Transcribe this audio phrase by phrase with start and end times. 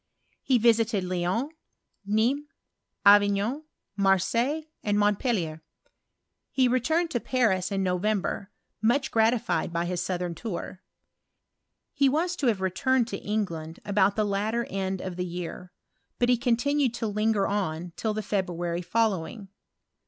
[0.41, 1.51] He visited Lyons,
[2.09, 2.47] Nismes,
[3.05, 3.65] Avignon,
[3.95, 5.61] Marseilles, and Montpellier.
[6.49, 8.49] He returned to Paris in November,
[8.81, 10.81] much gratified by his southern tour.
[11.93, 15.71] He was to have returned to England about the latter end of the year;
[16.17, 19.49] but he continued to linger on till the February following.